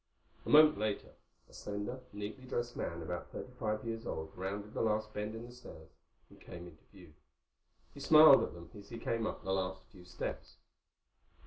[0.47, 1.11] A moment later
[1.47, 5.45] a slender, neatly dressed man about thirty five years old rounded the last bend in
[5.45, 5.91] the stairs
[6.27, 7.13] and came into view.
[7.93, 10.55] He smiled at them as he came up the last few steps.